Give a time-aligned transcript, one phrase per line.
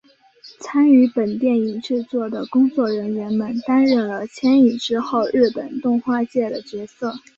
[0.59, 7.13] 参与本电影制作的工作人员们担任了牵引之后日本动画界的角色。